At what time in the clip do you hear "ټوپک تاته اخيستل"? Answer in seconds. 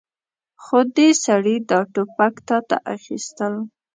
1.93-3.53